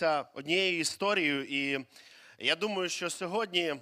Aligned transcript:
поділитися 0.00 0.24
однією 0.34 0.78
історією. 0.78 1.44
І 1.44 1.86
я 2.38 2.56
думаю, 2.56 2.88
що 2.88 3.10
сьогодні, 3.10 3.74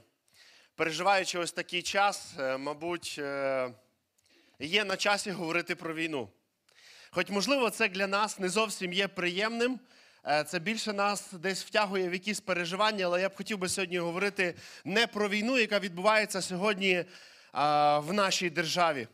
переживаючи 0.74 1.38
ось 1.38 1.52
такий 1.52 1.82
час, 1.82 2.34
е, 2.38 2.58
мабуть, 2.58 3.16
е, 3.18 3.70
є 4.58 4.84
на 4.84 4.96
часі 4.96 5.30
говорити 5.30 5.74
про 5.74 5.94
війну. 5.94 6.28
Хоч, 7.10 7.30
можливо, 7.30 7.70
це 7.70 7.88
для 7.88 8.06
нас 8.06 8.38
не 8.38 8.48
зовсім 8.48 8.92
є 8.92 9.08
приємним. 9.08 9.80
е, 10.26 10.44
Це 10.44 10.58
більше 10.58 10.92
нас 10.92 11.32
десь 11.32 11.64
втягує 11.64 12.08
в 12.08 12.12
якісь 12.12 12.40
переживання, 12.40 13.06
але 13.06 13.20
я 13.20 13.28
б 13.28 13.36
хотів 13.36 13.58
би 13.58 13.68
сьогодні 13.68 13.98
говорити 13.98 14.54
не 14.84 15.06
про 15.06 15.28
війну, 15.28 15.58
яка 15.58 15.78
відбувається 15.78 16.42
сьогодні 16.42 17.04
в 17.98 18.12
нашій 18.12 18.50
державі. 18.50 19.08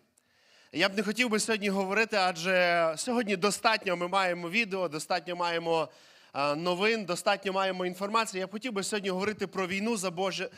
Я 0.73 0.89
б 0.89 0.97
не 0.97 1.03
хотів 1.03 1.29
би 1.29 1.41
сьогодні 1.41 1.69
говорити, 1.69 2.17
адже 2.17 2.95
сьогодні 2.97 3.37
достатньо 3.37 3.97
ми 3.97 4.09
маємо 4.09 4.51
відео, 4.51 4.89
достатньо 4.89 5.37
маємо 5.37 5.89
новин, 6.35 7.05
достатньо 7.05 7.53
маємо 7.53 7.87
інформації. 7.87 8.41
Я 8.41 8.47
хотів 8.47 8.73
би 8.73 8.83
сьогодні 8.83 9.11
говорити 9.11 9.47
про 9.47 9.67
війну 9.67 9.97
за, 9.97 10.11
Боже, 10.11 10.51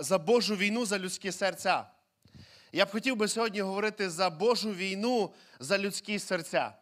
за 0.00 0.20
Божу 0.26 0.56
війну 0.56 0.86
за 0.86 0.98
людські 0.98 1.32
серця. 1.32 1.84
Я 2.72 2.86
б 2.86 2.90
хотів 2.90 3.16
би 3.16 3.28
сьогодні 3.28 3.60
говорити 3.60 4.10
за 4.10 4.30
Божу 4.30 4.70
війну 4.70 5.30
за 5.60 5.78
людські 5.78 6.18
серця. 6.18 6.72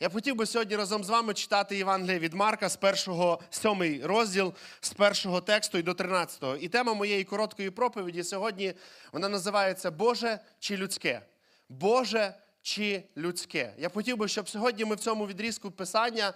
Я 0.00 0.08
б 0.08 0.12
хотів 0.12 0.36
би 0.36 0.46
сьогодні 0.46 0.76
разом 0.76 1.04
з 1.04 1.08
вами 1.08 1.34
читати 1.34 1.76
Євангеліє 1.76 2.18
від 2.18 2.34
Марка 2.34 2.68
з 2.68 2.76
першого, 2.76 3.40
сьомий 3.50 4.00
розділ, 4.04 4.54
з 4.80 4.92
першого 4.92 5.40
тексту 5.40 5.78
і 5.78 5.82
до 5.82 5.94
13. 5.94 6.42
І 6.60 6.68
тема 6.68 6.94
моєї 6.94 7.24
короткої 7.24 7.70
проповіді 7.70 8.24
сьогодні 8.24 8.74
вона 9.12 9.28
називається 9.28 9.90
Боже 9.90 10.38
чи 10.58 10.76
людське? 10.76 11.22
Боже 11.68 12.34
чи 12.62 13.02
людське? 13.16 13.74
Я 13.78 13.88
б 13.88 13.92
хотів 13.92 14.16
би, 14.16 14.28
щоб 14.28 14.48
сьогодні 14.48 14.84
ми 14.84 14.94
в 14.94 15.00
цьому 15.00 15.26
відрізку 15.26 15.70
писання 15.70 16.32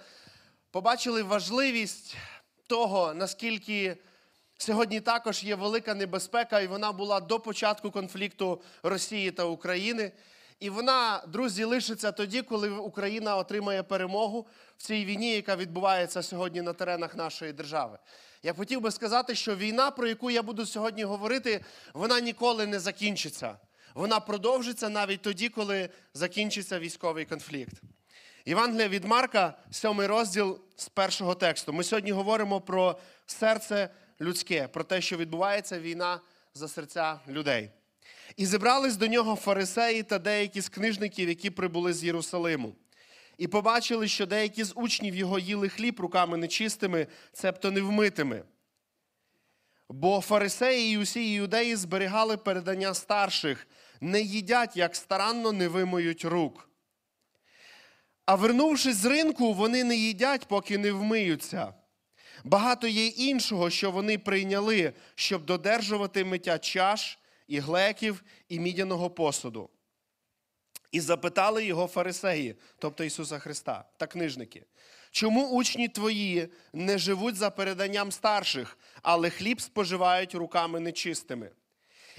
побачили 0.70 1.22
важливість 1.22 2.16
того, 2.66 3.14
наскільки 3.14 3.96
сьогодні 4.58 5.00
також 5.00 5.44
є 5.44 5.54
велика 5.54 5.94
небезпека, 5.94 6.60
і 6.60 6.66
вона 6.66 6.92
була 6.92 7.20
до 7.20 7.40
початку 7.40 7.90
конфлікту 7.90 8.62
Росії 8.82 9.30
та 9.30 9.44
України. 9.44 10.12
І 10.60 10.70
вона, 10.70 11.22
друзі, 11.28 11.64
лишиться 11.64 12.12
тоді, 12.12 12.42
коли 12.42 12.70
Україна 12.70 13.36
отримає 13.36 13.82
перемогу 13.82 14.46
в 14.76 14.82
цій 14.82 15.04
війні, 15.04 15.32
яка 15.32 15.56
відбувається 15.56 16.22
сьогодні 16.22 16.62
на 16.62 16.72
теренах 16.72 17.16
нашої 17.16 17.52
держави. 17.52 17.98
Я 18.42 18.54
хотів 18.54 18.80
би 18.80 18.90
сказати, 18.90 19.34
що 19.34 19.56
війна, 19.56 19.90
про 19.90 20.08
яку 20.08 20.30
я 20.30 20.42
буду 20.42 20.66
сьогодні 20.66 21.04
говорити, 21.04 21.64
вона 21.94 22.20
ніколи 22.20 22.66
не 22.66 22.80
закінчиться. 22.80 23.58
Вона 23.94 24.20
продовжиться 24.20 24.88
навіть 24.88 25.22
тоді, 25.22 25.48
коли 25.48 25.88
закінчиться 26.14 26.78
військовий 26.78 27.24
конфлікт. 27.24 27.82
Євангелія 28.48 28.88
від 28.88 29.04
Марка, 29.04 29.54
сьомий 29.70 30.06
розділ 30.06 30.60
з 30.76 30.88
першого 30.88 31.34
тексту. 31.34 31.72
Ми 31.72 31.84
сьогодні 31.84 32.12
говоримо 32.12 32.60
про 32.60 32.98
серце 33.26 33.88
людське, 34.20 34.68
про 34.68 34.84
те, 34.84 35.00
що 35.00 35.16
відбувається 35.16 35.80
війна 35.80 36.20
за 36.54 36.68
серця 36.68 37.20
людей. 37.28 37.70
І 38.36 38.46
зібрались 38.46 38.96
до 38.96 39.06
нього 39.06 39.36
фарисеї 39.36 40.02
та 40.02 40.18
деякі 40.18 40.60
з 40.60 40.68
книжників, 40.68 41.28
які 41.28 41.50
прибули 41.50 41.92
з 41.92 42.04
Єрусалиму. 42.04 42.74
І 43.38 43.48
побачили, 43.48 44.08
що 44.08 44.26
деякі 44.26 44.64
з 44.64 44.72
учнів 44.76 45.14
його 45.14 45.38
їли 45.38 45.68
хліб 45.68 46.00
руками 46.00 46.36
нечистими, 46.36 47.06
цебто 47.32 47.70
невмитими. 47.70 48.42
Бо 49.88 50.20
фарисеї 50.20 50.94
і 50.94 50.98
усі 50.98 51.34
іудеї 51.34 51.76
зберігали 51.76 52.36
передання 52.36 52.94
старших, 52.94 53.66
не 54.00 54.20
їдять, 54.20 54.76
як 54.76 54.96
старанно 54.96 55.52
не 55.52 55.68
вимоють 55.68 56.24
рук. 56.24 56.68
А 58.28 58.34
вернувшись 58.34 58.96
з 58.96 59.04
ринку, 59.04 59.54
вони 59.54 59.84
не 59.84 59.96
їдять, 59.96 60.46
поки 60.48 60.78
не 60.78 60.92
вмиються. 60.92 61.74
Багато 62.44 62.86
є 62.86 63.06
іншого, 63.06 63.70
що 63.70 63.90
вони 63.90 64.18
прийняли, 64.18 64.92
щоб 65.14 65.44
додержувати 65.44 66.24
миття 66.24 66.58
чаш, 66.58 67.18
і 67.46 67.58
глеків, 67.58 68.24
і 68.48 68.60
мідяного 68.60 69.10
посуду. 69.10 69.70
І 70.92 71.00
запитали 71.00 71.64
його 71.64 71.86
фарисеї, 71.86 72.56
тобто 72.78 73.04
Ісуса 73.04 73.38
Христа 73.38 73.84
та 73.96 74.06
книжники, 74.06 74.64
чому 75.10 75.48
учні 75.48 75.88
твої 75.88 76.48
не 76.72 76.98
живуть 76.98 77.36
за 77.36 77.50
переданням 77.50 78.12
старших, 78.12 78.78
але 79.02 79.30
хліб 79.30 79.60
споживають 79.60 80.34
руками 80.34 80.80
нечистими? 80.80 81.50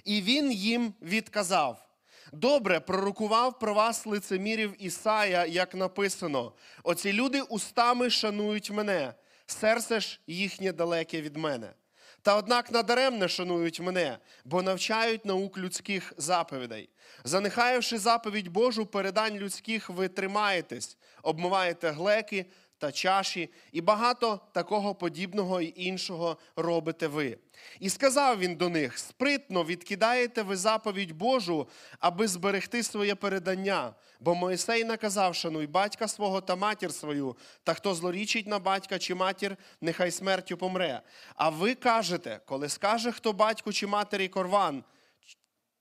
І 0.04 0.22
він 0.22 0.52
їм 0.52 0.94
відказав: 1.02 1.89
Добре, 2.32 2.80
пророкував 2.80 3.60
про 3.60 3.74
вас 3.74 4.06
лицемірів 4.06 4.76
Ісая, 4.80 5.46
як 5.46 5.76
написано: 5.76 6.54
оці 6.84 7.14
люди 7.14 7.42
устами 7.42 8.10
шанують 8.10 8.72
мене, 8.72 9.14
серце 9.46 10.00
ж 10.00 10.20
їхнє 10.28 10.72
далеке 10.72 11.22
від 11.22 11.38
мене. 11.38 11.74
Та 12.22 12.36
однак 12.36 12.72
надаремне 12.72 13.28
шанують 13.28 13.80
мене, 13.80 14.18
бо 14.46 14.62
навчають 14.62 15.26
наук 15.26 15.58
людських 15.58 16.14
заповідей. 16.18 16.90
Занехаєвши 17.24 17.98
заповідь 17.98 18.48
Божу, 18.48 18.86
передань 18.86 19.38
людських, 19.38 19.90
ви 19.90 20.08
тримаєтесь, 20.08 20.98
обмиваєте 21.24 21.90
глеки 21.90 22.46
та 22.80 22.92
чаші, 22.92 23.50
і 23.72 23.82
багато 23.82 24.40
такого 24.52 24.96
подібного 24.96 25.62
і 25.62 25.74
іншого 25.76 26.38
робите 26.56 27.08
ви. 27.08 27.38
І 27.80 27.90
сказав 27.90 28.40
він 28.40 28.56
до 28.56 28.70
них: 28.70 28.98
спритно 28.98 29.64
відкидаєте 29.64 30.42
ви 30.42 30.56
заповідь 30.56 31.12
Божу, 31.12 31.68
аби 32.00 32.28
зберегти 32.28 32.84
своє 32.84 33.16
передання. 33.16 33.94
Бо 34.20 34.36
Моїсей 34.36 34.84
наказав, 34.84 35.36
шануй 35.36 35.68
батька 35.68 36.08
свого 36.08 36.42
та 36.42 36.56
матір 36.56 36.94
свою, 36.94 37.38
та 37.64 37.74
хто 37.74 37.96
злорічить 37.96 38.48
на 38.48 38.60
батька 38.60 39.00
чи 39.00 39.16
матір, 39.16 39.58
нехай 39.82 40.12
смертю 40.12 40.58
помре. 40.58 41.02
А 41.36 41.50
ви 41.50 41.76
кажете, 41.76 42.40
коли 42.46 42.70
скаже 42.70 43.12
хто 43.12 43.34
батьку 43.34 43.74
чи 43.74 43.88
матері 43.88 44.28
корван, 44.28 44.84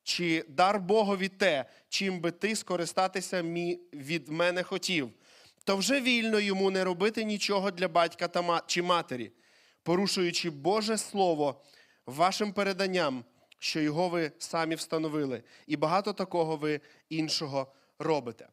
чи 0.02 0.44
дар 0.48 0.80
Богові 0.80 1.28
те, 1.28 1.64
чим 1.88 2.20
би 2.20 2.30
ти 2.30 2.56
скористатися 2.56 3.42
від 3.92 4.28
мене 4.28 4.62
хотів, 4.62 5.10
то 5.68 5.76
вже 5.76 6.00
вільно 6.00 6.40
йому 6.40 6.70
не 6.70 6.84
робити 6.84 7.24
нічого 7.24 7.70
для 7.70 7.88
батька 7.88 8.28
та 8.28 8.62
чи 8.66 8.82
матері, 8.82 9.32
порушуючи 9.82 10.50
Боже 10.50 10.98
Слово 10.98 11.60
вашим 12.06 12.52
переданням, 12.52 13.24
що 13.58 13.80
його 13.80 14.08
ви 14.08 14.32
самі 14.38 14.74
встановили, 14.74 15.42
і 15.66 15.76
багато 15.76 16.12
такого 16.12 16.56
ви 16.56 16.80
іншого 17.08 17.72
робите. 17.98 18.48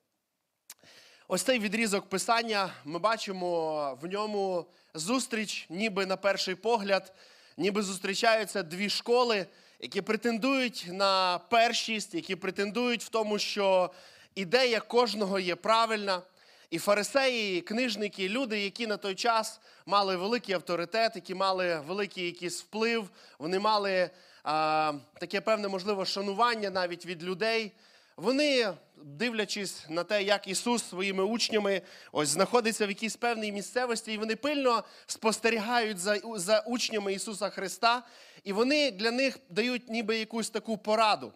Ось 1.28 1.42
цей 1.42 1.60
відрізок 1.60 2.10
писання 2.10 2.70
ми 2.86 3.00
бачимо 3.00 4.00
в 4.02 4.08
ньому 4.08 4.66
зустріч, 4.94 5.66
ніби 5.70 6.06
на 6.06 6.18
перший 6.18 6.56
погляд, 6.56 7.14
ніби 7.58 7.82
зустрічаються 7.82 8.64
дві 8.64 8.90
школи, 8.90 9.46
які 9.80 10.02
претендують 10.02 10.88
на 10.92 11.40
першість, 11.50 12.16
які 12.16 12.36
претендують 12.36 13.04
в 13.04 13.10
тому, 13.10 13.40
що 13.40 13.92
ідея 14.36 14.80
кожного 14.80 15.40
є 15.40 15.56
правильна. 15.56 16.22
І 16.76 16.80
фарисеї, 16.80 17.58
і 17.58 17.62
книжники, 17.62 18.30
люди, 18.30 18.60
які 18.60 18.88
на 18.88 18.98
той 18.98 19.16
час 19.16 19.60
мали 19.86 20.16
великий 20.16 20.56
авторитет, 20.56 21.12
які 21.16 21.36
мали 21.36 21.80
великий 21.88 22.26
якийсь 22.26 22.62
вплив, 22.62 23.10
вони 23.40 23.60
мали 23.60 24.10
а, 24.44 24.94
таке 25.20 25.42
певне, 25.42 25.68
можливо, 25.68 26.06
шанування 26.06 26.70
навіть 26.70 27.06
від 27.06 27.24
людей. 27.24 27.72
Вони, 28.18 28.74
дивлячись 29.04 29.86
на 29.90 30.04
те, 30.04 30.24
як 30.24 30.48
Ісус 30.48 30.90
своїми 30.90 31.24
учнями 31.24 31.82
ось 32.12 32.30
знаходиться 32.30 32.86
в 32.86 32.90
якійсь 32.90 33.16
певній 33.16 33.52
місцевості, 33.52 34.14
і 34.14 34.18
вони 34.18 34.36
пильно 34.36 34.84
спостерігають 35.08 35.98
за, 35.98 36.20
за 36.36 36.60
учнями 36.60 37.14
Ісуса 37.14 37.50
Христа, 37.50 38.04
і 38.44 38.54
вони 38.54 38.92
для 38.92 39.12
них 39.12 39.38
дають 39.50 39.90
ніби 39.90 40.18
якусь 40.18 40.50
таку 40.50 40.78
пораду. 40.78 41.34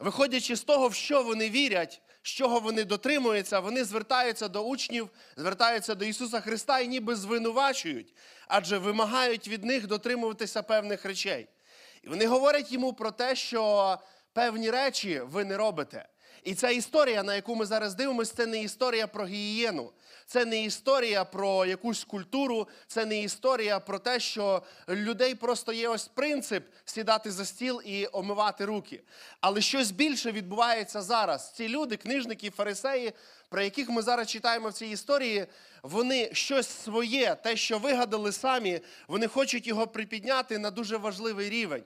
Виходячи 0.00 0.56
з 0.56 0.62
того, 0.62 0.88
в 0.88 0.94
що 0.94 1.22
вони 1.22 1.50
вірять, 1.50 2.00
з 2.24 2.28
чого 2.28 2.60
вони 2.60 2.84
дотримуються, 2.84 3.60
вони 3.60 3.84
звертаються 3.84 4.48
до 4.48 4.62
учнів, 4.62 5.10
звертаються 5.36 5.94
до 5.94 6.04
Ісуса 6.04 6.40
Христа 6.40 6.80
і 6.80 6.88
ніби 6.88 7.16
звинувачують, 7.16 8.14
адже 8.48 8.78
вимагають 8.78 9.48
від 9.48 9.64
них 9.64 9.86
дотримуватися 9.86 10.62
певних 10.62 11.04
речей. 11.04 11.48
І 12.02 12.08
вони 12.08 12.26
говорять 12.26 12.72
йому 12.72 12.92
про 12.92 13.10
те, 13.10 13.36
що 13.36 13.98
певні 14.32 14.70
речі 14.70 15.20
ви 15.20 15.44
не 15.44 15.56
робите. 15.56 16.08
І 16.44 16.54
ця 16.54 16.70
історія, 16.70 17.22
на 17.22 17.34
яку 17.34 17.54
ми 17.54 17.66
зараз 17.66 17.94
дивимося, 17.94 18.34
це 18.36 18.46
не 18.46 18.62
історія 18.62 19.06
про 19.06 19.26
гігієну, 19.26 19.90
це 20.26 20.44
не 20.44 20.64
історія 20.64 21.24
про 21.24 21.66
якусь 21.66 22.04
культуру, 22.04 22.68
це 22.86 23.06
не 23.06 23.22
історія 23.22 23.80
про 23.80 23.98
те, 23.98 24.20
що 24.20 24.62
людей 24.88 25.34
просто 25.34 25.72
є 25.72 25.88
ось 25.88 26.08
принцип 26.08 26.64
сідати 26.84 27.30
за 27.30 27.44
стіл 27.44 27.82
і 27.84 28.08
омивати 28.12 28.64
руки. 28.64 29.02
Але 29.40 29.60
щось 29.60 29.90
більше 29.90 30.32
відбувається 30.32 31.02
зараз. 31.02 31.52
Ці 31.52 31.68
люди, 31.68 31.96
книжники, 31.96 32.50
фарисеї, 32.50 33.12
про 33.48 33.62
яких 33.62 33.88
ми 33.88 34.02
зараз 34.02 34.28
читаємо 34.28 34.68
в 34.68 34.72
цій 34.72 34.86
історії, 34.86 35.46
вони 35.82 36.30
щось 36.32 36.68
своє, 36.68 37.34
те, 37.34 37.56
що 37.56 37.78
вигадали 37.78 38.32
самі, 38.32 38.80
вони 39.08 39.26
хочуть 39.26 39.66
його 39.66 39.86
припідняти 39.86 40.58
на 40.58 40.70
дуже 40.70 40.96
важливий 40.96 41.50
рівень. 41.50 41.84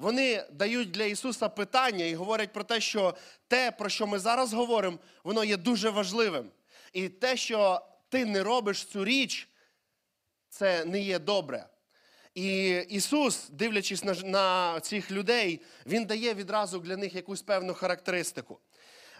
Вони 0.00 0.44
дають 0.52 0.90
для 0.90 1.04
Ісуса 1.04 1.48
питання 1.48 2.04
і 2.04 2.14
говорять 2.14 2.52
про 2.52 2.64
те, 2.64 2.80
що 2.80 3.14
те, 3.48 3.70
про 3.70 3.88
що 3.88 4.06
ми 4.06 4.18
зараз 4.18 4.52
говоримо, 4.52 4.98
воно 5.24 5.44
є 5.44 5.56
дуже 5.56 5.90
важливим. 5.90 6.50
І 6.92 7.08
те, 7.08 7.36
що 7.36 7.80
ти 8.08 8.24
не 8.24 8.42
робиш 8.42 8.84
цю 8.84 9.04
річ, 9.04 9.48
це 10.48 10.84
не 10.84 11.00
є 11.00 11.18
добре. 11.18 11.66
І 12.34 12.68
Ісус, 12.88 13.48
дивлячись 13.50 14.04
на, 14.04 14.14
на 14.14 14.80
цих 14.80 15.10
людей, 15.10 15.60
Він 15.86 16.04
дає 16.04 16.34
відразу 16.34 16.78
для 16.78 16.96
них 16.96 17.14
якусь 17.14 17.42
певну 17.42 17.74
характеристику. 17.74 18.58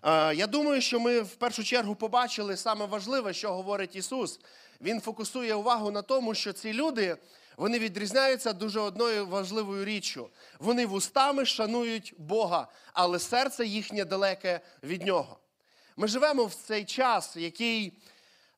Е, 0.03 0.35
Я 0.35 0.47
думаю, 0.47 0.81
що 0.81 1.01
ми 1.01 1.21
в 1.21 1.35
першу 1.35 1.65
чергу 1.65 1.95
побачили 1.95 2.57
саме 2.57 2.87
важливе, 2.87 3.33
що 3.33 3.53
говорить 3.53 3.97
Ісус. 3.97 4.41
Він 4.81 5.01
фокусує 5.01 5.55
увагу 5.55 5.91
на 5.91 6.03
тому, 6.03 6.35
що 6.35 6.53
ці 6.53 6.73
люди 6.73 7.17
вони 7.61 7.79
відрізняються 7.79 8.53
дуже 8.53 8.81
одною 8.81 9.27
важливою 9.27 9.85
річчю. 9.85 10.31
Вони 10.59 10.87
вустами 10.87 11.45
шанують 11.45 12.15
Бога, 12.19 12.69
але 12.93 13.19
серце 13.19 13.67
їхнє 13.67 14.05
далеке 14.05 14.61
від 14.83 15.03
Нього. 15.07 15.39
Ми 15.97 16.09
живемо 16.09 16.45
в 16.45 16.55
цей 16.55 16.85
час, 16.85 17.37
який 17.37 17.93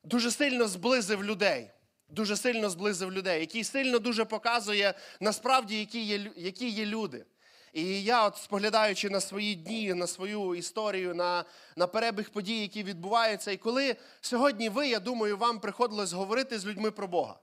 дуже 0.03 0.31
сильно 0.31 0.67
зблизив 0.67 1.23
людей. 1.23 1.71
Дуже 2.09 2.37
сильно 2.37 2.69
зблизив 2.69 3.11
людей, 3.11 3.39
який 3.39 3.63
сильно 3.63 3.99
дуже 3.99 4.25
показує 4.25 4.93
насправді, 5.19 5.79
які 5.79 6.03
є, 6.03 6.31
які 6.35 6.69
є 6.69 6.85
люди. 6.85 7.25
І 7.73 8.03
я, 8.03 8.27
от 8.27 8.37
споглядаючи 8.37 9.09
на 9.09 9.21
свої 9.21 9.55
дні, 9.55 9.93
на 9.93 10.07
свою 10.07 10.55
історію, 10.55 11.15
на, 11.15 11.45
на 11.75 11.87
перебіг 11.87 12.29
подій, 12.29 12.61
які 12.61 12.83
відбуваються, 12.83 13.51
і 13.51 13.57
коли 13.57 13.95
сьогодні 14.21 14.69
ви, 14.69 14.87
я 14.87 14.99
думаю, 14.99 15.37
вам 15.37 15.59
приходилось 15.59 16.13
говорити 16.13 16.59
з 16.59 16.65
людьми 16.65 16.91
про 16.91 17.07
Бога. 17.07 17.39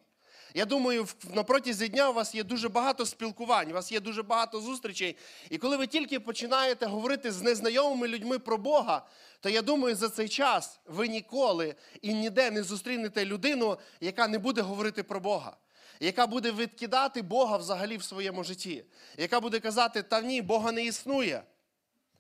Я 0.55 0.65
думаю, 0.65 1.09
на 1.35 1.43
протязі 1.43 1.89
дня 1.89 2.11
у 2.11 2.13
вас 2.13 2.35
є 2.35 2.45
дуже 2.45 2.69
багато 2.69 3.07
спілкувань, 3.07 3.71
у 3.71 3.75
вас 3.75 3.93
є 3.93 4.01
дуже 4.01 4.23
багато 4.23 4.61
зустрічей. 4.61 5.17
І 5.51 5.59
коли 5.59 5.77
ви 5.77 5.87
тільки 5.87 6.21
починаєте 6.21 6.87
говорити 6.87 7.33
з 7.33 7.43
незнайомими 7.43 8.09
людьми 8.09 8.39
про 8.39 8.59
Бога, 8.59 9.07
то 9.41 9.49
я 9.49 9.63
думаю, 9.63 9.97
за 9.97 10.09
цей 10.09 10.29
час 10.29 10.81
ви 10.87 11.09
ніколи 11.09 11.75
і 12.03 12.15
ніде 12.15 12.51
не 12.51 12.63
зустрінете 12.63 13.25
людину, 13.25 13.79
яка 14.01 14.29
не 14.29 14.39
буде 14.39 14.61
говорити 14.61 15.03
про 15.03 15.21
Бога, 15.21 15.57
яка 16.01 16.27
буде 16.27 16.53
відкидати 16.53 17.23
Бога 17.23 17.57
взагалі 17.57 17.97
в 17.97 18.03
своєму 18.03 18.45
житті, 18.45 18.85
яка 19.17 19.41
буде 19.41 19.61
казати, 19.61 20.03
та 20.03 20.21
ні, 20.21 20.43
Бога 20.43 20.73
не 20.73 20.85
існує. 20.85 21.43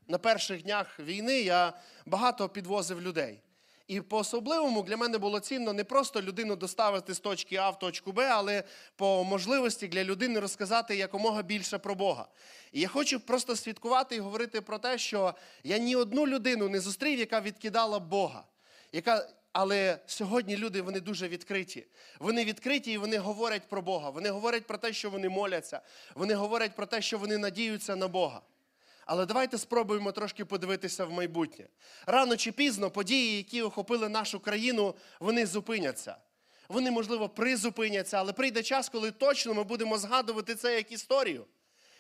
На 0.09 0.19
перших 0.19 0.63
днях 0.63 1.01
війни 1.01 1.41
я 1.41 1.73
багато 2.07 2.49
підвозив 2.49 3.03
людей. 3.03 3.43
І 3.91 4.01
по-особливому 4.01 4.83
для 4.83 4.97
мене 4.97 5.19
було 5.19 5.41
цінно 5.41 5.73
не 5.73 5.85
просто 5.85 6.23
людину 6.23 6.57
доставити 6.57 7.15
з 7.15 7.21
точки 7.21 7.57
А 7.57 7.71
в 7.71 7.79
точку 7.79 8.13
Б, 8.13 8.29
але 8.31 8.65
по 8.97 9.25
можливості 9.25 9.89
для 9.89 10.05
людини 10.05 10.41
розказати 10.41 10.97
якомога 10.97 11.43
більше 11.43 11.79
про 11.79 11.95
Бога. 11.95 12.29
І 12.73 12.81
я 12.81 12.89
хочу 12.89 13.21
просто 13.21 13.57
свідкувати 13.57 14.17
і 14.17 14.21
говорити 14.21 14.61
про 14.61 14.79
те, 14.79 14.99
що 14.99 15.35
я 15.65 15.79
ні 15.79 15.97
одну 15.97 16.27
людину 16.27 16.69
не 16.69 16.81
зустрів, 16.81 17.19
яка 17.19 17.41
відкидала 17.41 17.99
Бога. 17.99 18.45
Яка, 18.93 19.29
але 19.53 19.99
сьогодні 20.07 20.57
люди 20.57 20.83
вони 20.83 21.01
дуже 21.01 21.29
відкриті. 21.29 21.87
Вони 22.19 22.45
відкриті 22.45 22.93
і 22.93 22.99
вони 22.99 23.19
говорять 23.19 23.69
про 23.69 23.83
Бога. 23.83 24.11
Вони 24.11 24.31
говорять 24.31 24.67
про 24.67 24.79
те, 24.79 24.93
що 24.93 25.11
вони 25.11 25.29
моляться. 25.29 25.81
Вони 26.15 26.35
говорять 26.35 26.77
про 26.77 26.87
те, 26.87 27.03
що 27.03 27.19
вони 27.19 27.39
надіються 27.39 27.97
на 27.97 28.09
Бога. 28.09 28.41
Але 29.11 29.27
давайте 29.27 29.59
спробуємо 29.59 30.13
трошки 30.13 30.45
подивитися 30.45 31.05
в 31.05 31.13
майбутнє. 31.13 31.67
Рано 32.07 32.37
чи 32.37 32.53
пізно 32.53 32.91
події, 32.91 33.37
які 33.37 33.63
охопили 33.63 34.09
нашу 34.09 34.41
країну, 34.41 34.95
вони 35.21 35.47
зупиняться. 35.47 36.17
Вони, 36.69 36.91
можливо, 36.91 37.29
призупиняться, 37.29 38.17
але 38.17 38.33
прийде 38.33 38.63
час, 38.63 38.89
коли 38.89 39.11
точно 39.11 39.55
ми 39.55 39.65
будемо 39.65 39.99
згадувати 39.99 40.55
це 40.55 40.75
як 40.75 40.93
історію. 40.93 41.47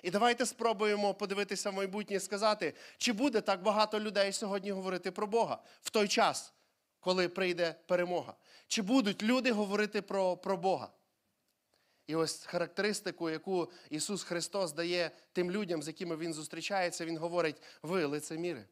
І 0.03 0.11
давайте 0.11 0.47
спробуємо 0.47 1.15
подивитися 1.15 1.71
в 1.71 1.75
майбутнє 1.75 2.17
і 2.17 2.21
сказати, 2.21 2.75
чи 2.99 3.13
буде 3.13 3.41
так 3.41 3.63
багато 3.63 4.01
людей 4.01 4.33
сьогодні 4.33 4.71
говорити 4.71 5.11
про 5.11 5.27
Бога 5.27 5.59
в 5.83 5.91
той 5.91 6.09
час, 6.09 6.53
коли 7.01 7.29
прийде 7.29 7.75
перемога. 7.87 8.35
Чи 8.69 8.83
будуть 8.83 9.23
люди 9.23 9.53
говорити 9.53 10.03
про, 10.03 10.37
про 10.37 10.57
Бога? 10.57 10.89
І 12.07 12.15
ось 12.17 12.45
характеристику, 12.45 13.31
яку 13.31 13.71
Ісус 13.91 14.23
Христос 14.23 14.73
дає 14.73 15.11
тим 15.33 15.51
людям, 15.51 15.83
з 15.83 15.87
якими 15.87 16.17
Він 16.17 16.35
зустрічається, 16.35 17.05
Він 17.05 17.19
говорить: 17.19 17.63
ви 17.83 18.05
лицеміри. 18.05 18.65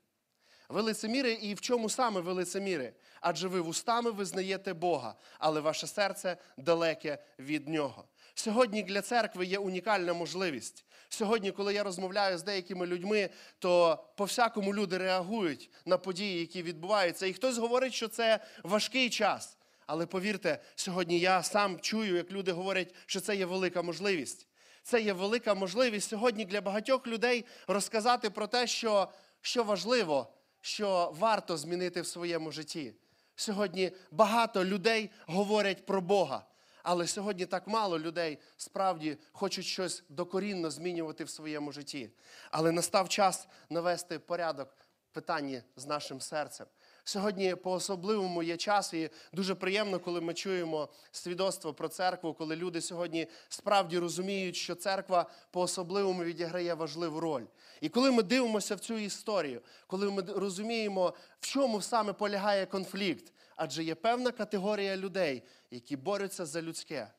Ви 0.68 0.80
лицеміри, 0.82 1.32
і 1.32 1.54
в 1.54 1.60
чому 1.60 1.90
саме 1.90 2.20
ви 2.20 2.32
лицеміри? 2.32 2.92
Адже 3.20 3.48
ви 3.48 3.60
вустами 3.60 4.10
визнаєте 4.10 4.74
Бога, 4.74 5.14
але 5.38 5.60
ваше 5.60 5.86
серце 5.86 6.36
далеке 6.56 7.18
від 7.38 7.68
Нього. 7.68 8.04
Сьогодні 8.34 8.82
для 8.82 9.02
церкви 9.02 9.46
є 9.46 9.58
унікальна 9.58 10.12
можливість. 10.12 10.84
Сьогодні, 11.08 11.52
коли 11.52 11.74
я 11.74 11.82
розмовляю 11.82 12.38
з 12.38 12.42
деякими 12.42 12.86
людьми, 12.86 13.30
то 13.58 14.04
по-всякому 14.16 14.74
люди 14.74 14.98
реагують 14.98 15.70
на 15.84 15.98
події, 15.98 16.40
які 16.40 16.62
відбуваються. 16.62 17.26
І 17.26 17.32
хтось 17.32 17.58
говорить, 17.58 17.94
що 17.94 18.08
це 18.08 18.40
важкий 18.62 19.10
час. 19.10 19.57
Але 19.88 20.06
повірте, 20.06 20.58
сьогодні 20.74 21.18
я 21.18 21.42
сам 21.42 21.80
чую, 21.80 22.16
як 22.16 22.30
люди 22.30 22.52
говорять, 22.52 22.94
що 23.06 23.20
це 23.20 23.36
є 23.36 23.46
велика 23.46 23.82
можливість. 23.82 24.46
Це 24.82 25.00
є 25.00 25.12
велика 25.12 25.54
можливість 25.54 26.08
сьогодні 26.08 26.44
для 26.44 26.60
багатьох 26.60 27.06
людей 27.06 27.44
розказати 27.66 28.30
про 28.30 28.46
те, 28.46 28.66
що, 28.66 29.08
що 29.40 29.64
важливо, 29.64 30.32
що 30.60 31.14
варто 31.18 31.56
змінити 31.56 32.00
в 32.00 32.06
своєму 32.06 32.52
житті. 32.52 32.94
Сьогодні 33.36 33.92
багато 34.10 34.64
людей 34.64 35.10
говорять 35.26 35.86
про 35.86 36.00
Бога, 36.00 36.46
але 36.82 37.06
сьогодні 37.06 37.46
так 37.46 37.66
мало 37.66 37.98
людей 37.98 38.38
справді 38.56 39.16
хочуть 39.32 39.66
щось 39.66 40.04
докорінно 40.08 40.70
змінювати 40.70 41.24
в 41.24 41.30
своєму 41.30 41.72
житті. 41.72 42.10
Але 42.50 42.72
настав 42.72 43.08
час 43.08 43.48
навести 43.70 44.18
порядок 44.18 44.76
в 45.10 45.14
питанні 45.14 45.62
з 45.76 45.86
нашим 45.86 46.20
серцем. 46.20 46.66
Сьогодні 47.08 47.54
по-особливому 47.54 48.42
є 48.42 48.56
час, 48.56 48.94
і 48.94 49.10
дуже 49.32 49.54
приємно, 49.54 50.00
коли 50.00 50.20
ми 50.20 50.34
чуємо 50.34 50.88
свідоцтво 51.12 51.74
про 51.74 51.88
церкву, 51.88 52.34
коли 52.34 52.56
люди 52.56 52.80
сьогодні 52.80 53.26
справді 53.48 53.98
розуміють, 53.98 54.56
що 54.56 54.74
церква 54.74 55.30
по-особливому 55.50 56.24
відіграє 56.24 56.74
важливу 56.74 57.20
роль. 57.20 57.44
І 57.80 57.88
коли 57.88 58.10
ми 58.10 58.22
дивимося 58.22 58.74
в 58.74 58.80
цю 58.80 58.98
історію, 58.98 59.60
коли 59.86 60.10
ми 60.10 60.22
розуміємо, 60.22 61.14
в 61.40 61.46
чому 61.46 61.82
саме 61.82 62.12
полягає 62.12 62.66
конфлікт, 62.66 63.32
адже 63.56 63.84
є 63.84 63.94
певна 63.94 64.30
категорія 64.30 64.96
людей, 64.96 65.42
які 65.70 65.96
борються 65.96 66.46
за 66.46 66.62
людське, 66.62 67.10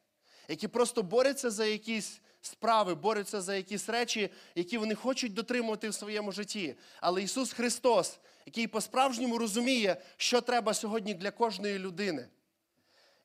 які 0.48 0.68
просто 0.68 1.04
борються 1.04 1.50
за 1.50 1.66
якісь 1.66 2.22
справи, 2.42 2.96
борються 2.96 3.42
за 3.42 3.56
якісь 3.56 3.90
речі, 3.90 4.30
які 4.56 4.78
вони 4.78 4.96
хочуть 4.96 5.34
дотримувати 5.34 5.90
в 5.90 5.94
своєму 5.94 6.32
житті. 6.32 6.76
Але 7.02 7.24
Ісус 7.24 7.54
Христос, 7.54 8.20
який 8.46 8.68
по-справжньому 8.68 9.38
розуміє, 9.38 10.02
що 10.18 10.42
треба 10.42 10.74
сьогодні 10.74 11.14
для 11.14 11.32
кожної 11.32 11.80
людини. 11.80 12.28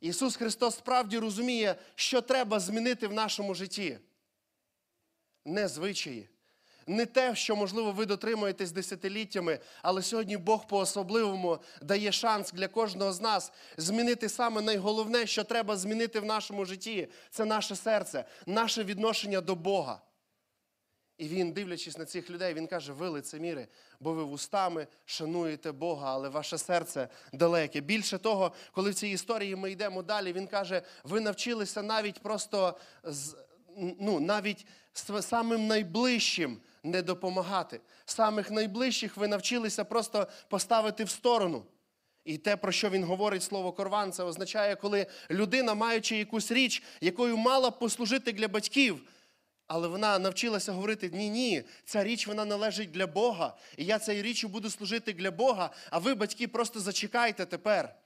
Ісус 0.01 0.37
Христос 0.37 0.77
справді 0.77 1.19
розуміє, 1.19 1.75
що 1.95 2.21
треба 2.21 2.61
змінити 2.61 3.07
в 3.07 3.13
нашому 3.13 3.55
житті. 3.55 3.99
Не 5.45 5.69
звичаї, 5.69 6.29
не 6.87 7.07
те, 7.07 7.35
що, 7.35 7.57
можливо, 7.57 7.93
ви 7.93 8.07
дотримуєтесь 8.07 8.73
десятиліттями, 8.73 9.59
але 9.83 10.03
сьогодні 10.03 10.37
Бог 10.37 10.67
по-особливому 10.67 11.59
дає 11.83 12.13
шанс 12.13 12.53
для 12.53 12.69
кожного 12.69 13.13
з 13.13 13.21
нас 13.21 13.53
змінити 13.77 14.29
саме 14.29 14.61
найголовне, 14.61 15.27
що 15.27 15.45
треба 15.45 15.77
змінити 15.77 16.21
в 16.21 16.25
нашому 16.25 16.65
житті 16.65 17.09
це 17.31 17.45
наше 17.45 17.77
серце, 17.77 18.25
наше 18.47 18.85
відношення 18.85 19.41
до 19.41 19.55
Бога. 19.55 20.01
І 21.19 21.29
він, 21.29 21.53
дивлячись 21.53 21.99
на 21.99 22.05
цих 22.05 22.31
людей, 22.31 22.55
він 22.55 22.67
каже: 22.67 22.93
ви 22.93 23.09
лицеміри, 23.09 23.69
бо 24.01 24.13
ви 24.13 24.25
вустами 24.25 24.87
шануєте 25.05 25.73
Бога, 25.73 26.13
але 26.13 26.29
ваше 26.29 26.59
серце 26.59 27.09
далеке. 27.33 27.81
Більше 27.81 28.19
того, 28.19 28.53
коли 28.73 28.91
в 28.91 28.95
цій 28.95 29.09
історії 29.09 29.57
ми 29.57 29.71
йдемо 29.71 30.03
далі, 30.03 30.33
він 30.33 30.47
каже: 30.47 30.83
ви 31.05 31.21
навчилися 31.21 31.83
навіть 31.83 32.21
просто 32.21 32.79
з, 33.05 33.37
ну, 33.77 34.21
навіть 34.21 34.67
самим 35.21 35.67
найближчим 35.67 36.61
не 36.85 37.03
допомагати. 37.03 37.81
Самих 38.05 38.51
найближчих 38.51 39.17
ви 39.17 39.29
навчилися 39.29 39.85
просто 39.85 40.27
поставити 40.49 41.05
в 41.05 41.11
сторону. 41.11 41.65
І 42.25 42.39
те, 42.39 42.57
про 42.57 42.73
що 42.73 42.91
він 42.91 43.05
говорить 43.05 43.43
слово 43.43 43.73
корван, 43.73 44.13
це 44.13 44.23
означає, 44.23 44.77
коли 44.77 45.07
людина, 45.31 45.75
маючи 45.75 46.17
якусь 46.17 46.51
річ, 46.51 46.83
якою 47.01 47.37
мала 47.37 47.71
б 47.71 47.79
послужити 47.79 48.33
для 48.33 48.49
батьків, 48.49 49.03
але 49.67 49.89
вона 49.89 50.19
навчилася 50.19 50.73
говорити: 50.73 51.11
ні, 51.13 51.31
ні, 51.31 51.63
ця 51.85 52.05
річ 52.05 52.27
вона 52.27 52.45
належить 52.45 52.91
для 52.91 53.07
Бога. 53.07 53.57
І 53.77 53.85
я 53.85 53.99
цією 53.99 54.23
річчю 54.23 54.49
буду 54.49 54.71
служити 54.71 55.13
для 55.13 55.31
Бога, 55.31 55.71
а 55.91 55.99
ви, 55.99 56.15
батьки, 56.15 56.49
просто 56.49 56.81
зачекайте 56.81 57.47
тепер. 57.47 57.97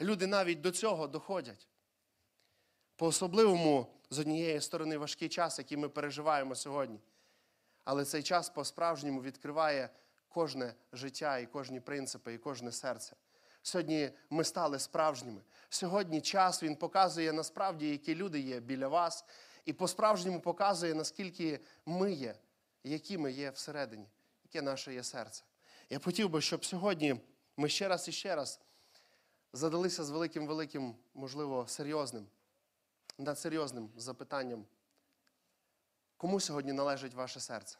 Люди 0.00 0.26
навіть 0.26 0.60
до 0.60 0.70
цього 0.70 1.08
доходять. 1.08 1.68
По-особливому, 2.96 3.86
з 4.10 4.18
однієї 4.18 4.60
сторони, 4.60 4.98
важкий 4.98 5.28
час, 5.28 5.58
який 5.58 5.78
ми 5.78 5.88
переживаємо 5.88 6.54
сьогодні. 6.54 6.98
Але 7.84 8.04
цей 8.04 8.22
час 8.22 8.50
по-справжньому 8.50 9.22
відкриває 9.22 9.88
кожне 10.28 10.74
життя, 10.92 11.38
і 11.38 11.46
кожні 11.46 11.80
принципи, 11.80 12.34
і 12.34 12.38
кожне 12.38 12.72
серце. 12.72 13.16
Сьогодні 13.62 14.10
ми 14.30 14.44
стали 14.44 14.78
справжніми. 14.78 15.40
Сьогодні 15.68 16.20
час 16.20 16.62
він 16.62 16.76
показує 16.76 17.32
насправді, 17.32 17.90
які 17.90 18.14
люди 18.14 18.40
є 18.40 18.60
біля 18.60 18.88
вас, 18.88 19.24
і 19.64 19.72
по-справжньому 19.72 20.40
показує, 20.40 20.94
наскільки 20.94 21.60
ми 21.86 22.12
є, 22.12 22.34
які 22.84 23.18
ми 23.18 23.32
є 23.32 23.50
всередині, 23.50 24.06
яке 24.44 24.62
наше 24.62 24.94
є 24.94 25.02
серце. 25.02 25.44
Я 25.90 25.98
хотів 25.98 26.30
би, 26.30 26.40
щоб 26.40 26.64
сьогодні 26.64 27.20
ми 27.56 27.68
ще 27.68 27.88
раз 27.88 28.08
і 28.08 28.12
ще 28.12 28.36
раз 28.36 28.60
задалися 29.52 30.04
з 30.04 30.10
великим, 30.10 30.46
великим, 30.46 30.94
можливо, 31.14 31.66
серйозним 31.68 32.26
над 33.18 33.38
серйозним 33.38 33.90
запитанням. 33.96 34.64
Кому 36.16 36.40
сьогодні 36.40 36.72
належить 36.72 37.14
ваше 37.14 37.40
серце? 37.40 37.78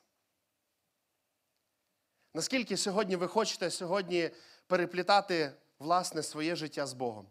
Наскільки 2.35 2.77
сьогодні 2.77 3.17
ви 3.17 3.29
хочете 3.29 3.71
сьогодні 3.71 4.31
переплітати 4.67 5.53
власне 5.79 6.23
своє 6.23 6.57
життя 6.57 6.87
з 6.87 6.93
Богом? 6.93 7.27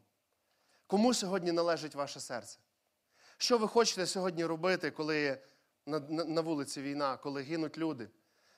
Кому 0.88 1.14
сьогодні 1.14 1.52
належить 1.52 1.96
ваше 1.96 2.20
серце? 2.20 2.60
Що 3.38 3.58
ви 3.58 3.68
хочете 3.68 4.06
сьогодні 4.06 4.46
робити, 4.46 4.92
коли 4.92 5.38
на, 5.86 6.00
на, 6.00 6.26
на 6.26 6.42
вулиці 6.42 6.82
війна, 6.82 7.18
коли 7.18 7.42
гинуть 7.42 7.78
люди? 7.78 8.10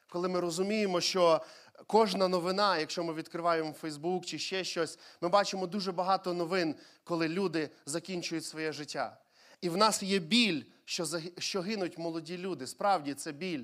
Коли 0.09 0.27
ми 0.27 0.39
розуміємо, 0.39 1.01
що 1.01 1.41
кожна 1.87 2.27
новина, 2.27 2.77
якщо 2.77 3.03
ми 3.03 3.13
відкриваємо 3.13 3.73
Фейсбук 3.73 4.25
чи 4.25 4.39
ще 4.39 4.63
щось, 4.63 4.99
ми 5.21 5.29
бачимо 5.29 5.67
дуже 5.67 5.91
багато 5.91 6.33
новин, 6.33 6.75
коли 7.03 7.27
люди 7.27 7.69
закінчують 7.85 8.45
своє 8.45 8.71
життя. 8.71 9.17
І 9.61 9.69
в 9.69 9.77
нас 9.77 10.03
є 10.03 10.19
біль, 10.19 10.63
що, 10.85 11.05
що 11.37 11.61
гинуть 11.61 11.97
молоді 11.97 12.37
люди. 12.37 12.67
Справді 12.67 13.13
це 13.13 13.31
біль. 13.31 13.63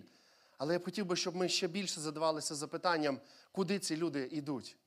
Але 0.58 0.74
я 0.74 0.80
б 0.80 0.86
хотів 0.86 1.06
би, 1.06 1.16
щоб 1.16 1.36
ми 1.36 1.50
ще 1.50 1.68
більше 1.68 2.02
задавалися 2.02 2.56
запитанням, 2.56 3.20
куди 3.52 3.80
ці 3.80 3.98
люди 3.98 4.30
йдуть. 4.32 4.78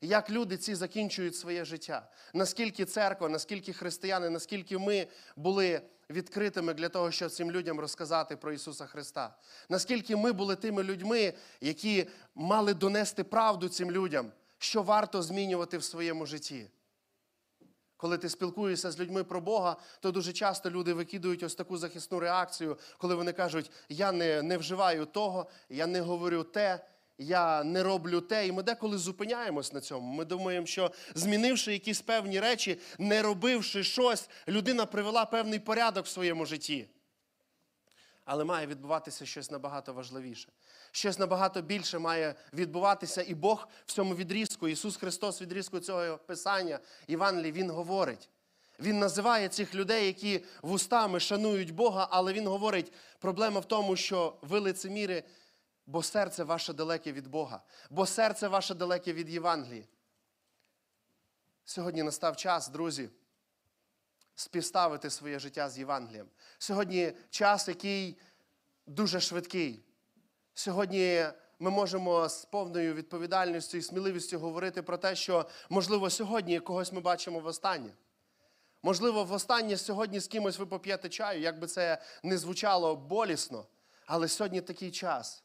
Як 0.00 0.30
люди 0.30 0.56
ці 0.56 0.74
закінчують 0.74 1.36
своє 1.36 1.64
життя? 1.64 2.08
Наскільки 2.34 2.84
церква, 2.84 3.28
наскільки 3.28 3.72
християни, 3.72 4.30
наскільки 4.30 4.78
ми 4.78 5.06
були 5.36 5.82
відкритими 6.10 6.74
для 6.74 6.88
того, 6.88 7.10
щоб 7.10 7.30
цим 7.30 7.50
людям 7.50 7.80
розказати 7.80 8.36
про 8.36 8.52
Ісуса 8.52 8.86
Христа? 8.86 9.36
Наскільки 9.68 10.16
ми 10.16 10.32
були 10.32 10.56
тими 10.56 10.82
людьми, 10.82 11.34
які 11.60 12.06
мали 12.34 12.74
донести 12.74 13.24
правду 13.24 13.68
цим 13.68 13.90
людям, 13.90 14.32
що 14.58 14.82
варто 14.82 15.22
змінювати 15.22 15.78
в 15.78 15.84
своєму 15.84 16.26
житті? 16.26 16.70
Коли 18.00 18.18
ти 18.18 18.28
спілкуєшся 18.28 18.90
з 18.90 19.00
людьми 19.00 19.24
про 19.24 19.40
Бога, 19.40 19.76
то 20.00 20.10
дуже 20.10 20.32
часто 20.32 20.70
люди 20.70 20.92
викидують 20.92 21.42
ось 21.42 21.54
таку 21.54 21.76
захисну 21.76 22.20
реакцію, 22.20 22.78
коли 22.98 23.14
вони 23.14 23.32
кажуть, 23.32 23.70
я 23.88 24.12
не, 24.12 24.42
не 24.42 24.56
вживаю 24.56 25.06
того, 25.06 25.46
я 25.68 25.86
не 25.86 26.00
говорю 26.00 26.42
те, 26.42 26.84
я 27.18 27.64
не 27.64 27.82
роблю 27.82 28.20
те. 28.20 28.46
І 28.46 28.52
ми 28.52 28.62
деколи 28.62 28.98
зупиняємось 28.98 29.72
на 29.72 29.80
цьому. 29.80 30.14
Ми 30.14 30.24
думаємо, 30.24 30.66
що 30.66 30.90
змінивши 31.14 31.72
якісь 31.72 32.00
певні 32.00 32.40
речі, 32.40 32.78
не 32.98 33.22
робивши 33.22 33.84
щось, 33.84 34.28
людина 34.48 34.86
привела 34.86 35.24
певний 35.24 35.58
порядок 35.58 36.06
в 36.06 36.08
своєму 36.08 36.46
житті. 36.46 36.88
Але 38.24 38.44
має 38.44 38.66
відбуватися 38.66 39.26
щось 39.26 39.50
набагато 39.50 39.92
важливіше. 39.92 40.48
Щось 40.92 41.18
набагато 41.18 41.62
більше 41.62 41.98
має 41.98 42.34
відбуватися, 42.52 43.22
і 43.22 43.34
Бог 43.34 43.68
в 43.86 43.92
цьому 43.92 44.14
відрізку, 44.14 44.68
Ісус 44.68 44.96
Христос, 44.96 45.42
відрізку 45.42 45.80
цього 45.80 46.18
Писання, 46.18 46.78
Євангелії, 47.08 47.52
Він 47.52 47.70
говорить. 47.70 48.28
Він 48.80 48.98
називає 48.98 49.48
цих 49.48 49.74
людей, 49.74 50.06
які 50.06 50.44
вустами 50.62 51.20
шанують 51.20 51.70
Бога, 51.70 52.08
але 52.10 52.32
Він 52.32 52.46
говорить, 52.46 52.92
проблема 53.18 53.60
в 53.60 53.64
тому, 53.64 53.96
що 53.96 54.36
ви 54.42 54.58
лицеміри, 54.58 55.22
бо 55.86 56.02
серце 56.02 56.44
ваше 56.44 56.72
далеке 56.72 57.12
від 57.12 57.26
Бога, 57.26 57.62
бо 57.90 58.06
серце 58.06 58.48
ваше 58.48 58.74
далеке 58.74 59.12
від 59.12 59.30
Євангелії. 59.30 59.88
Сьогодні 61.64 62.02
настав 62.02 62.36
час, 62.36 62.68
друзі, 62.68 63.10
співставити 64.40 65.10
своє 65.10 65.38
життя 65.38 65.70
з 65.70 65.78
Євангелієм. 65.78 66.26
Сьогодні 66.58 67.12
час, 67.30 67.68
який 67.68 68.18
дуже 68.86 69.20
швидкий. 69.20 69.84
Сьогодні 70.54 71.24
ми 71.58 71.70
можемо 71.70 72.28
з 72.28 72.44
повною 72.44 72.94
відповідальністю 72.94 73.78
і 73.78 73.82
сміливістю 73.82 74.38
говорити 74.38 74.82
про 74.82 74.96
те, 74.98 75.16
що, 75.16 75.46
можливо, 75.70 76.10
сьогодні 76.10 76.60
когось 76.60 76.92
ми 76.92 77.00
бачимо 77.00 77.40
востаннє. 77.40 77.90
Можливо, 78.82 79.24
востаннє 79.24 79.76
сьогодні 79.76 80.20
з 80.20 80.26
кимось 80.26 80.58
ви 80.58 80.66
поп'єте 80.66 81.08
чаю, 81.08 81.40
як 81.40 81.58
би 81.58 81.66
це 81.66 82.02
не 82.22 82.38
звучало 82.38 82.96
болісно, 82.96 83.66
але 84.06 84.28
сьогодні 84.28 84.60
такий 84.60 84.90
час. 84.90 85.42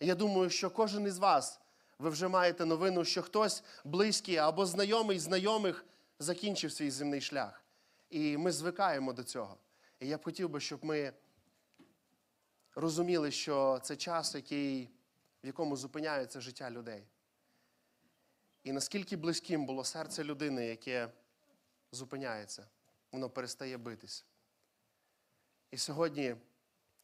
Я 0.00 0.14
думаю, 0.14 0.50
що 0.50 0.70
кожен 0.70 1.06
із 1.06 1.18
вас, 1.18 1.60
ви 1.98 2.10
вже 2.10 2.28
маєте 2.28 2.64
новину, 2.64 3.04
що 3.04 3.22
хтось 3.22 3.62
близький 3.84 4.36
або 4.36 4.66
знайомий 4.66 5.18
знайомих 5.18 5.84
закінчив 6.18 6.72
свій 6.72 6.90
земний 6.90 7.20
шлях. 7.20 7.63
І 8.14 8.36
ми 8.36 8.52
звикаємо 8.52 9.12
до 9.12 9.24
цього. 9.24 9.58
І 10.00 10.08
я 10.08 10.18
б 10.18 10.24
хотів 10.24 10.48
би, 10.48 10.60
щоб 10.60 10.84
ми 10.84 11.12
розуміли, 12.74 13.30
що 13.30 13.80
це 13.82 13.96
час, 13.96 14.34
який, 14.34 14.90
в 15.44 15.46
якому 15.46 15.76
зупиняється 15.76 16.40
життя 16.40 16.70
людей. 16.70 17.06
І 18.62 18.72
наскільки 18.72 19.16
близьким 19.16 19.66
було 19.66 19.84
серце 19.84 20.24
людини, 20.24 20.66
яке 20.66 21.08
зупиняється, 21.92 22.66
воно 23.12 23.30
перестає 23.30 23.78
битись. 23.78 24.24
І 25.70 25.78
сьогодні 25.78 26.36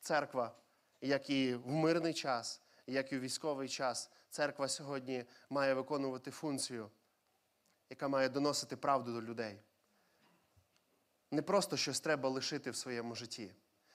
церква, 0.00 0.55
як 1.00 1.31
і 1.31 1.55
в 1.55 1.67
мирний 1.67 2.14
час, 2.14 2.61
як 2.87 3.12
і 3.12 3.17
в 3.17 3.21
військовий 3.21 3.69
час, 3.69 4.11
церква 4.29 4.69
сьогодні 4.69 5.25
має 5.49 5.75
виконувати 5.75 6.31
функцію, 6.31 6.90
яка 7.88 8.09
має 8.09 8.29
доносити 8.29 8.76
правду 8.76 9.12
до 9.12 9.23
людей. 9.23 9.61
Не 11.30 11.42
просто 11.42 11.76
щось 11.76 12.00
треба 12.00 12.28
лишити 12.28 12.70
в 12.70 12.76
своєму 12.76 13.14
житті. 13.14 13.52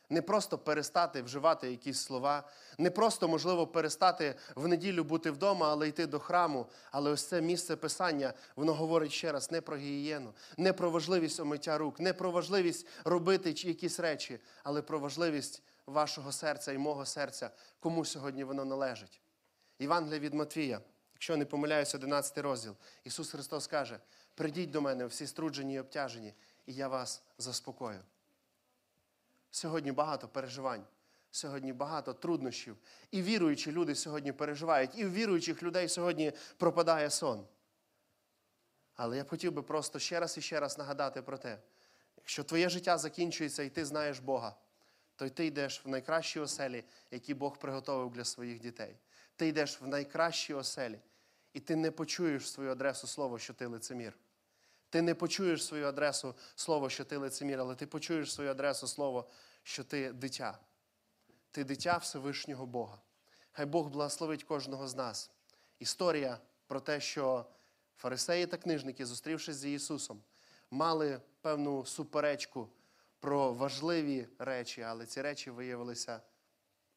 Не 0.09 0.21
просто 0.21 0.57
перестати 0.57 1.21
вживати 1.21 1.71
якісь 1.71 1.99
слова, 1.99 2.43
не 2.77 2.91
просто, 2.91 3.27
можливо, 3.27 3.67
перестати 3.67 4.35
в 4.55 4.67
неділю 4.67 5.03
бути 5.03 5.31
вдома, 5.31 5.69
але 5.69 5.87
йти 5.87 6.07
до 6.07 6.19
храму. 6.19 6.65
Але 6.91 7.11
ось 7.11 7.25
це 7.25 7.41
місце 7.41 7.75
писання, 7.75 8.33
воно 8.55 8.73
говорить 8.73 9.11
ще 9.11 9.31
раз 9.31 9.51
не 9.51 9.61
про 9.61 9.77
гігієну, 9.77 10.33
не 10.57 10.73
про 10.73 10.89
важливість 10.89 11.39
омиття 11.39 11.77
рук, 11.77 11.99
не 11.99 12.13
про 12.13 12.31
важливість 12.31 12.87
робити 13.03 13.49
якісь 13.49 13.99
речі, 13.99 14.39
але 14.63 14.81
про 14.81 14.99
важливість 14.99 15.63
вашого 15.85 16.31
серця 16.31 16.71
і 16.71 16.77
мого 16.77 17.05
серця, 17.05 17.49
кому 17.79 18.05
сьогодні 18.05 18.43
воно 18.43 18.65
належить. 18.65 19.21
Євангелія 19.79 20.19
від 20.19 20.33
Матвія, 20.33 20.81
якщо 21.13 21.37
не 21.37 21.45
помиляюсь, 21.45 21.95
11 21.95 22.37
розділ. 22.37 22.75
Ісус 23.03 23.31
Христос 23.31 23.67
каже: 23.67 23.99
прийдіть 24.35 24.71
до 24.71 24.81
мене, 24.81 25.05
всі 25.05 25.27
струджені 25.27 25.73
і 25.73 25.79
обтяжені, 25.79 26.33
і 26.65 26.73
я 26.73 26.87
вас 26.87 27.23
заспокою. 27.37 27.99
Сьогодні 29.51 29.91
багато 29.91 30.27
переживань, 30.27 30.85
сьогодні 31.31 31.73
багато 31.73 32.13
труднощів. 32.13 32.77
І 33.11 33.21
віруючі 33.21 33.71
люди 33.71 33.95
сьогодні 33.95 34.31
переживають, 34.31 34.91
і 34.95 35.05
в 35.05 35.13
віруючих 35.13 35.63
людей 35.63 35.89
сьогодні 35.89 36.31
пропадає 36.57 37.09
сон. 37.09 37.47
Але 38.95 39.17
я 39.17 39.23
б 39.23 39.29
хотів 39.29 39.51
би 39.51 39.61
просто 39.61 39.99
ще 39.99 40.19
раз 40.19 40.37
і 40.37 40.41
ще 40.41 40.59
раз 40.59 40.77
нагадати 40.77 41.21
про 41.21 41.37
те, 41.37 41.57
якщо 42.17 42.43
твоє 42.43 42.69
життя 42.69 42.97
закінчується 42.97 43.63
і 43.63 43.69
ти 43.69 43.85
знаєш 43.85 44.19
Бога, 44.19 44.55
то 45.15 45.25
й 45.25 45.29
ти 45.29 45.45
йдеш 45.45 45.85
в 45.85 45.89
найкращі 45.89 46.39
оселі, 46.39 46.83
які 47.11 47.33
Бог 47.33 47.57
приготовив 47.57 48.11
для 48.11 48.25
своїх 48.25 48.59
дітей. 48.59 48.97
Ти 49.35 49.47
йдеш 49.47 49.81
в 49.81 49.87
найкращі 49.87 50.53
оселі, 50.53 50.99
і 51.53 51.59
ти 51.59 51.75
не 51.75 51.91
почуєш 51.91 52.43
в 52.43 52.47
свою 52.47 52.71
адресу 52.71 53.07
слово, 53.07 53.39
що 53.39 53.53
ти 53.53 53.65
лицемір. 53.65 54.17
Ти 54.95 55.01
не 55.01 55.15
почуєш 55.15 55.65
свою 55.65 55.85
адресу 55.85 56.35
слово, 56.55 56.89
що 56.89 57.05
ти 57.05 57.17
лицемір, 57.17 57.59
але 57.59 57.75
ти 57.75 57.87
почуєш 57.87 58.33
свою 58.33 58.51
адресу 58.51 58.87
слово, 58.87 59.29
що 59.63 59.83
ти 59.83 60.13
дитя. 60.13 60.59
Ти 61.51 61.63
дитя 61.63 61.97
Всевишнього 61.97 62.65
Бога. 62.65 63.01
Хай 63.51 63.65
Бог 63.65 63.89
благословить 63.89 64.43
кожного 64.43 64.87
з 64.87 64.95
нас. 64.95 65.31
Історія 65.79 66.39
про 66.67 66.79
те, 66.79 67.01
що 67.01 67.45
фарисеї 67.97 68.47
та 68.47 68.57
книжники, 68.57 69.05
зустрівшись 69.05 69.55
з 69.55 69.65
Ісусом, 69.65 70.23
мали 70.71 71.21
певну 71.41 71.85
суперечку 71.85 72.69
про 73.19 73.53
важливі 73.53 74.27
речі, 74.39 74.81
але 74.81 75.05
ці 75.05 75.21
речі 75.21 75.49
виявилися 75.51 76.21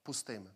пустими. 0.03 0.51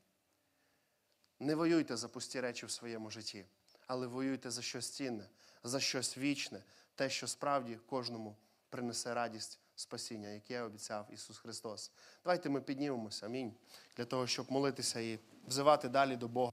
Не 1.40 1.54
воюйте 1.54 1.96
за 1.96 2.08
пусті 2.08 2.40
речі 2.40 2.66
в 2.66 2.70
своєму 2.70 3.11
житті, 3.11 3.46
але 3.87 4.06
воюйте 4.06 4.50
за 4.50 4.62
щось 4.62 4.90
цінне, 4.90 5.28
за 5.62 5.80
щось 5.80 6.18
вічне, 6.18 6.62
те, 6.94 7.11
що 7.11 7.26
справді 7.26 7.78
кожному 7.87 8.37
принесе 8.70 9.14
радість 9.14 9.61
спасіння, 9.75 10.28
яке 10.28 10.62
обіцяв 10.62 11.06
Ісус 11.12 11.38
Христос. 11.38 11.92
Давайте 12.25 12.49
ми 12.49 12.61
піднімемося, 12.61 13.26
амінь, 13.26 13.54
для 13.96 14.04
того, 14.04 14.26
щоб 14.26 14.52
молитися 14.52 15.00
і 15.00 15.18
взивати 15.46 15.88
далі 15.88 16.16
до 16.16 16.28
Бога 16.28 16.52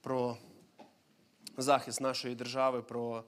про 0.00 0.36
захист 1.56 2.00
нашої 2.00 2.34
держави, 2.34 2.82
про 2.82 3.24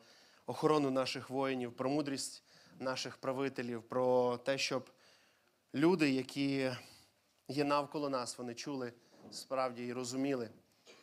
охорону 0.46 0.90
наших 0.90 1.30
воїнів, 1.30 1.72
про 1.72 1.90
мудрість 1.90 2.42
наших 2.78 3.16
правителів, 3.16 3.82
про 3.82 4.36
те, 4.36 4.58
щоб 4.58 4.90
люди, 5.74 6.10
які 6.10 6.72
є 7.48 7.64
навколо 7.64 8.08
нас, 8.08 8.38
вони 8.38 8.54
чули 8.54 8.92
справді 9.30 9.86
і 9.86 9.92
розуміли, 9.92 10.50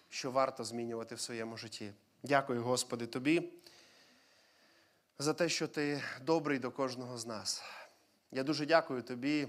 що 0.10 0.32
варто 0.32 0.64
змінювати 0.64 1.16
в 1.16 1.20
своєму 1.20 1.58
житті. 1.58 1.94
Дякую, 2.24 2.64
Господи, 2.64 3.08
Тобі 3.08 3.52
за 5.20 5.34
те, 5.34 5.50
що 5.50 5.68
Ти 5.68 6.02
добрий 6.22 6.60
до 6.60 6.72
кожного 6.72 7.18
з 7.18 7.26
нас. 7.26 7.64
Я 8.32 8.44
дуже 8.44 8.66
дякую 8.66 9.04
Тобі 9.04 9.48